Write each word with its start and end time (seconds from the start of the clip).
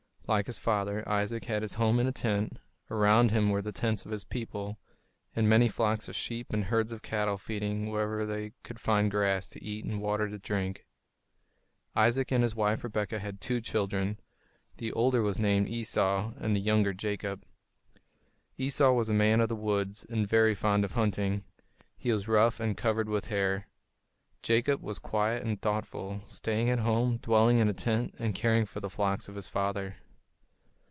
Like 0.27 0.45
his 0.47 0.57
father, 0.57 1.03
Isaac 1.09 1.43
had 1.43 1.61
his 1.61 1.73
home 1.73 1.99
in 1.99 2.07
a 2.07 2.13
tent; 2.13 2.57
around 2.89 3.31
him 3.31 3.49
were 3.49 3.61
the 3.61 3.73
tents 3.73 4.05
of 4.05 4.11
his 4.11 4.23
people, 4.23 4.79
and 5.35 5.49
many 5.49 5.67
flocks 5.67 6.07
of 6.07 6.15
sheep 6.15 6.53
and 6.53 6.63
herds 6.63 6.93
of 6.93 7.01
cattle 7.01 7.37
feeding 7.37 7.89
wherever 7.89 8.25
they 8.25 8.53
could 8.63 8.79
find 8.79 9.11
grass 9.11 9.49
to 9.49 9.61
eat 9.61 9.83
and 9.83 9.99
water 9.99 10.29
to 10.29 10.39
drink. 10.39 10.85
Isaac 11.97 12.31
and 12.31 12.43
his 12.43 12.55
wife 12.55 12.81
Rebekah 12.85 13.19
had 13.19 13.41
two 13.41 13.59
children. 13.59 14.21
The 14.77 14.93
older 14.93 15.21
was 15.21 15.37
named 15.37 15.67
Esau 15.67 16.31
and 16.37 16.55
the 16.55 16.61
younger 16.61 16.93
Jacob. 16.93 17.43
Esau 18.57 18.93
was 18.93 19.09
a 19.09 19.13
man 19.13 19.41
of 19.41 19.49
the 19.49 19.55
woods 19.57 20.05
and 20.09 20.25
very 20.25 20.55
fond 20.55 20.85
of 20.85 20.93
hunting; 20.93 21.33
and 21.33 21.43
he 21.97 22.13
was 22.13 22.29
rough 22.29 22.61
and 22.61 22.77
covered 22.77 23.09
with 23.09 23.25
hair. 23.25 23.67
Jacob 24.43 24.81
was 24.81 24.97
quiet 24.97 25.43
and 25.45 25.61
thoughtful, 25.61 26.21
staying 26.23 26.69
at 26.69 26.79
home, 26.79 27.17
dwelling 27.17 27.57
in 27.57 27.67
a 27.67 27.73
tent, 27.73 28.15
and 28.17 28.33
caring 28.33 28.63
for 28.63 28.79
the 28.79 28.89
flocks 28.89 29.27
of 29.27 29.35
his 29.35 29.49
father. 29.49 29.97